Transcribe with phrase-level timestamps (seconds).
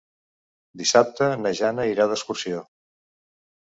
[0.83, 2.67] Dissabte na Jana irà d'excursió.